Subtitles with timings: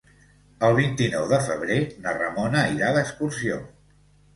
[0.69, 3.65] El vint-i-nou de febrer na Ramona irà d'excursió.